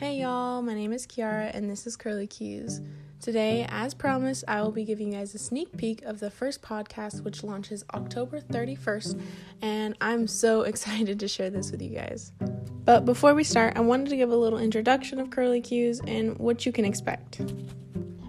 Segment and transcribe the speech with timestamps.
[0.00, 2.80] Hey y'all, my name is Kiara and this is Curly Cues.
[3.20, 6.62] Today, as promised, I will be giving you guys a sneak peek of the first
[6.62, 9.20] podcast which launches October 31st,
[9.60, 12.32] and I'm so excited to share this with you guys.
[12.86, 16.38] But before we start, I wanted to give a little introduction of Curly Cues and
[16.38, 17.42] what you can expect.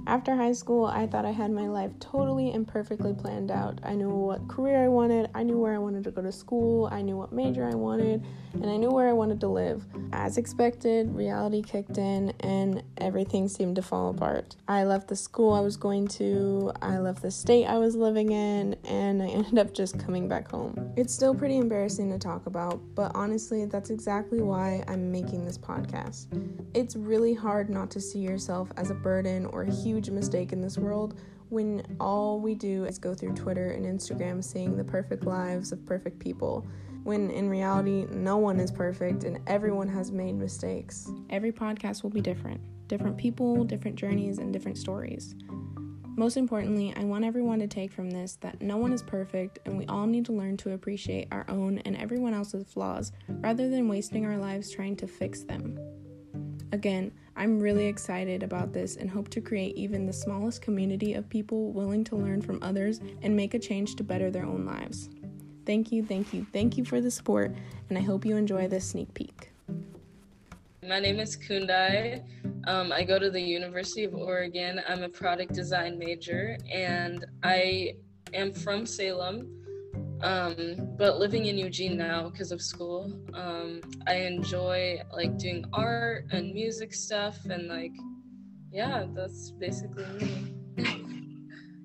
[0.07, 3.79] After high school, I thought I had my life totally and perfectly planned out.
[3.83, 6.89] I knew what career I wanted, I knew where I wanted to go to school,
[6.91, 9.85] I knew what major I wanted, and I knew where I wanted to live.
[10.11, 14.55] As expected, reality kicked in and everything seemed to fall apart.
[14.67, 18.31] I left the school I was going to, I left the state I was living
[18.31, 20.93] in, and I ended up just coming back home.
[20.97, 25.57] It's still pretty embarrassing to talk about, but honestly, that's exactly why I'm making this
[25.57, 26.25] podcast.
[26.73, 30.61] It's really hard not to see yourself as a burden or a huge mistake in
[30.61, 31.19] this world
[31.49, 35.85] when all we do is go through Twitter and Instagram seeing the perfect lives of
[35.85, 36.65] perfect people,
[37.03, 41.11] when in reality, no one is perfect and everyone has made mistakes.
[41.29, 45.35] Every podcast will be different different people, different journeys, and different stories.
[46.17, 49.77] Most importantly, I want everyone to take from this that no one is perfect and
[49.77, 53.87] we all need to learn to appreciate our own and everyone else's flaws rather than
[53.87, 55.79] wasting our lives trying to fix them.
[56.73, 57.11] Again,
[57.41, 61.71] I'm really excited about this and hope to create even the smallest community of people
[61.71, 65.09] willing to learn from others and make a change to better their own lives.
[65.65, 67.55] Thank you, thank you, thank you for the support,
[67.89, 69.49] and I hope you enjoy this sneak peek.
[70.87, 72.21] My name is Kundai.
[72.67, 74.79] Um, I go to the University of Oregon.
[74.87, 77.95] I'm a product design major, and I
[78.35, 79.60] am from Salem
[80.23, 86.25] um, but living in Eugene now because of school, um, I enjoy like doing art
[86.31, 87.93] and music stuff and like,
[88.71, 90.55] yeah, that's basically me.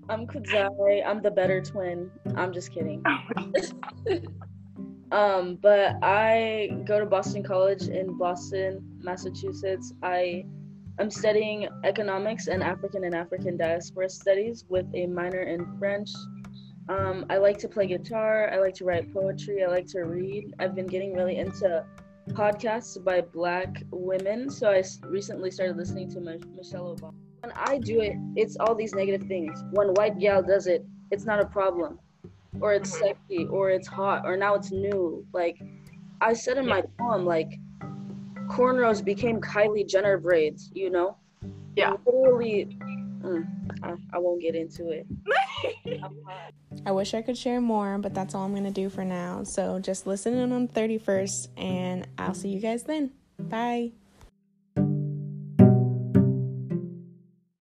[0.08, 1.04] I'm Kudzai.
[1.04, 2.10] I'm the better twin.
[2.36, 3.02] I'm just kidding.
[5.10, 9.92] um, but I go to Boston College in Boston, Massachusetts.
[10.02, 10.44] I
[11.00, 16.10] am studying economics and African and African diaspora studies with a minor in French
[16.88, 18.50] um, I like to play guitar.
[18.52, 19.64] I like to write poetry.
[19.64, 20.54] I like to read.
[20.58, 21.84] I've been getting really into
[22.30, 24.50] podcasts by Black women.
[24.50, 27.14] So I recently started listening to Michelle Obama.
[27.40, 29.62] When I do it, it's all these negative things.
[29.72, 31.98] When white gal does it, it's not a problem,
[32.60, 35.24] or it's sexy, or it's hot, or now it's new.
[35.32, 35.60] Like
[36.20, 37.58] I said in my poem, like
[38.48, 40.70] cornrows became Kylie Jenner braids.
[40.74, 41.16] You know?
[41.76, 41.94] Yeah.
[42.06, 42.78] Literally.
[43.26, 43.46] Mm,
[43.82, 45.06] I, I won't get into it.
[46.86, 49.42] I wish I could share more, but that's all I'm going to do for now.
[49.42, 53.10] So just listen in on 31st, and I'll see you guys then.
[53.38, 53.92] Bye.